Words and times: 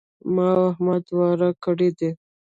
ما 0.33 0.47
او 0.57 0.63
احمد 0.71 1.03
واری 1.17 1.49
کړی 1.63 1.89
دی. 1.97 2.09